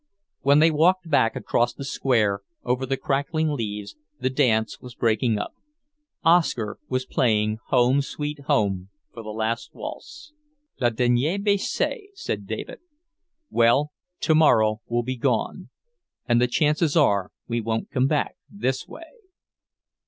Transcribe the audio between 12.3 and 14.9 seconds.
David. "Well, tomorrow